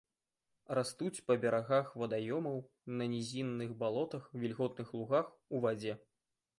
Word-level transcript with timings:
Растуць 0.79 1.23
па 1.27 1.35
берагах 1.43 1.91
вадаёмаў, 2.05 2.57
на 2.97 3.09
нізінных 3.15 3.79
балотах, 3.85 4.29
вільготных 4.45 4.87
лугах, 5.01 5.25
у 5.57 5.67
вадзе. 5.67 5.93